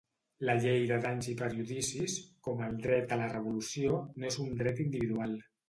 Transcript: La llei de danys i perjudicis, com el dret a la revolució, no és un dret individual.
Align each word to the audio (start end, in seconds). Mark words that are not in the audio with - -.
La 0.49 0.53
llei 0.61 0.85
de 0.91 0.95
danys 1.03 1.27
i 1.33 1.35
perjudicis, 1.41 2.17
com 2.49 2.65
el 2.69 2.81
dret 2.87 3.15
a 3.15 3.21
la 3.21 3.29
revolució, 3.37 4.03
no 4.19 4.33
és 4.33 4.43
un 4.49 4.53
dret 4.65 4.85
individual. 4.91 5.41